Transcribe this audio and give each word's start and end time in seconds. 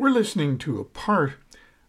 We're 0.00 0.08
listening 0.08 0.56
to 0.60 0.80
a 0.80 0.84
part 0.84 1.34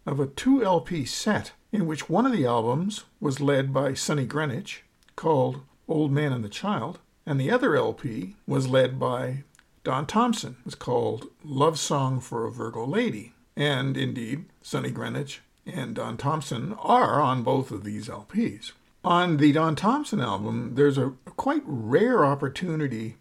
of 0.06 0.19
a 0.19 0.28
two 0.28 0.62
LP 0.62 1.06
set 1.06 1.54
in 1.71 1.88
which 1.88 2.10
one 2.10 2.26
of 2.26 2.34
the 2.34 2.45
albums 2.45 3.06
was 3.21 3.39
led 3.39 3.71
by 3.71 3.93
Sonny 3.93 4.26
Greenwich, 4.26 4.84
called 5.15 5.62
Old 5.88 6.12
Man 6.12 6.34
and 6.34 6.43
the 6.43 6.50
Child, 6.50 7.00
and 7.26 7.39
the 7.39 7.50
other 7.50 7.74
LP 7.74 8.36
was 8.45 8.67
led 8.67 9.00
by 9.00 9.45
Don 9.86 10.06
Thompson. 10.06 10.58
It 10.60 10.65
was 10.65 10.76
called 10.76 11.30
Love 11.41 11.80
Song 11.80 12.19
for 12.19 12.45
a 12.45 12.52
Virgo 12.52 12.86
Lady. 12.86 13.32
And 13.56 13.95
indeed, 13.95 14.43
Sonny 14.62 14.91
Greenwich 14.91 15.39
and 15.65 15.95
Don 15.95 16.17
Thompson 16.17 16.74
are 16.80 17.21
on 17.21 17.43
both 17.43 17.71
of 17.71 17.86
these 17.86 18.10
LPs. 18.10 18.74
On 19.06 19.38
the 19.38 19.54
Don 19.54 19.78
Thompson 19.78 20.19
album, 20.19 20.76
there's 20.76 20.97
a 20.97 21.13
quite 21.38 21.63
rare 21.65 22.26
opportunity 22.26 23.15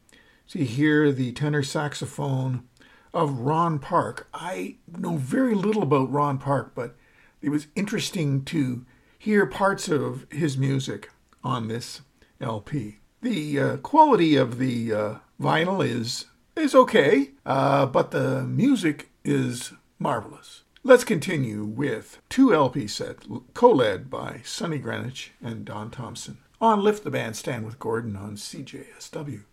to 0.48 0.64
hear 0.64 1.12
the 1.12 1.30
tenor 1.30 1.62
saxophone 1.62 2.64
of 3.12 3.40
Ron 3.40 3.78
Park. 3.78 4.28
I 4.32 4.76
know 4.86 5.16
very 5.16 5.54
little 5.54 5.82
about 5.82 6.12
Ron 6.12 6.38
Park, 6.38 6.72
but 6.74 6.96
it 7.42 7.50
was 7.50 7.66
interesting 7.74 8.44
to 8.46 8.84
hear 9.18 9.46
parts 9.46 9.88
of 9.88 10.26
his 10.30 10.56
music 10.56 11.10
on 11.42 11.68
this 11.68 12.02
LP. 12.40 12.98
The 13.22 13.60
uh, 13.60 13.76
quality 13.78 14.36
of 14.36 14.58
the 14.58 14.92
uh, 14.92 15.14
vinyl 15.40 15.84
is 15.84 16.26
is 16.56 16.74
okay, 16.74 17.30
uh, 17.46 17.86
but 17.86 18.10
the 18.10 18.42
music 18.42 19.10
is 19.24 19.72
marvelous. 19.98 20.62
Let's 20.82 21.04
continue 21.04 21.64
with 21.64 22.20
two 22.28 22.54
LP 22.54 22.86
set 22.86 23.18
co-led 23.54 24.10
by 24.10 24.40
Sonny 24.44 24.78
Greenwich 24.78 25.32
and 25.42 25.64
Don 25.64 25.90
Thompson 25.90 26.38
on 26.60 26.82
Lift 26.82 27.04
the 27.04 27.10
Bandstand 27.10 27.64
with 27.64 27.78
Gordon 27.78 28.16
on 28.16 28.36
CJSW. 28.36 29.44